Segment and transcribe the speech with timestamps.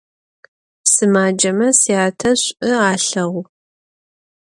[0.91, 3.41] Sımaceme syate ş'u alheğu.